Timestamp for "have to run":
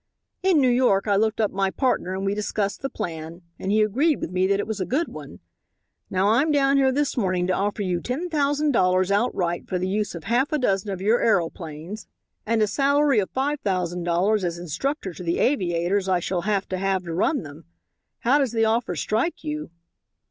16.79-17.43